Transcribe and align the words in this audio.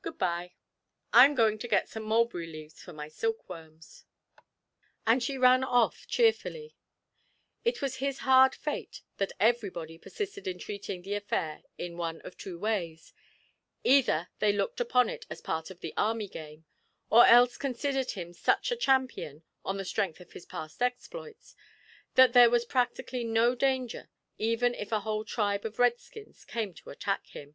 Good 0.00 0.16
bye; 0.16 0.54
I'm 1.12 1.34
going 1.34 1.58
to 1.58 1.68
get 1.68 1.90
some 1.90 2.04
mulberry 2.04 2.46
leaves 2.46 2.82
for 2.82 2.94
my 2.94 3.06
silkworms.' 3.06 4.06
And 5.06 5.22
she 5.22 5.36
ran 5.36 5.62
off 5.62 6.06
cheerfully. 6.06 6.74
It 7.66 7.82
was 7.82 7.96
his 7.96 8.20
hard 8.20 8.54
fate 8.54 9.02
that 9.18 9.32
everybody 9.38 9.98
persisted 9.98 10.48
in 10.48 10.58
treating 10.58 11.02
the 11.02 11.12
affair 11.12 11.64
in 11.76 11.98
one 11.98 12.22
of 12.22 12.38
two 12.38 12.58
ways 12.58 13.12
either 13.82 14.30
they 14.38 14.54
looked 14.54 14.80
upon 14.80 15.10
it 15.10 15.26
as 15.28 15.42
part 15.42 15.70
of 15.70 15.80
the 15.80 15.92
army 15.98 16.28
game, 16.28 16.64
or 17.10 17.26
else 17.26 17.58
considered 17.58 18.12
him 18.12 18.32
such 18.32 18.72
a 18.72 18.76
champion, 18.76 19.42
on 19.66 19.76
the 19.76 19.84
strength 19.84 20.18
of 20.18 20.32
his 20.32 20.46
past 20.46 20.80
exploits, 20.80 21.54
that 22.14 22.32
there 22.32 22.48
was 22.48 22.64
practically 22.64 23.22
no 23.22 23.54
danger 23.54 24.08
even 24.38 24.72
if 24.74 24.92
a 24.92 25.00
whole 25.00 25.26
tribe 25.26 25.66
of 25.66 25.78
Redskins 25.78 26.46
came 26.46 26.72
to 26.72 26.88
attack 26.88 27.26
him. 27.26 27.54